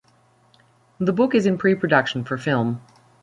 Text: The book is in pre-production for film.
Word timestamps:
The 0.97 1.13
book 1.13 1.35
is 1.35 1.45
in 1.45 1.59
pre-production 1.59 2.23
for 2.23 2.35
film. 2.35 2.81